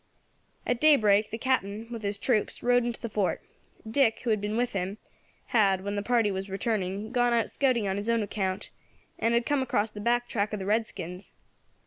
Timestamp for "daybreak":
0.81-1.29